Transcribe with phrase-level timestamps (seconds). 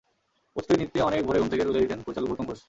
[0.55, 2.59] প্রস্তুতি নিতে অনেক ভোরে ঘুম থেকে তুলে দিতেন পরিচালক গৌতম ঘোষ।